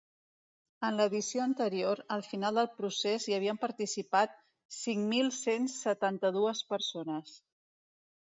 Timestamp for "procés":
2.79-3.27